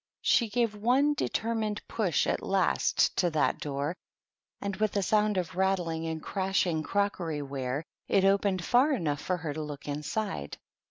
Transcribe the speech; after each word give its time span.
She 0.23 0.49
gave 0.49 0.73
one 0.73 1.13
de 1.13 1.29
termined 1.29 1.79
push 1.87 2.25
at 2.25 2.41
last 2.41 3.15
to 3.17 3.29
that 3.29 3.59
door, 3.59 3.95
and, 4.59 4.75
with 4.77 4.97
a 4.97 5.03
sound 5.03 5.37
of 5.37 5.55
rattling 5.55 6.07
and 6.07 6.23
crashing 6.23 6.81
crockery 6.81 7.43
ware, 7.43 7.83
it 8.07 8.25
opened 8.25 8.65
far 8.65 8.93
enough 8.93 9.21
for 9.21 9.37
her 9.37 9.53
to 9.53 9.61
look 9.61 9.87
inside. 9.87 10.57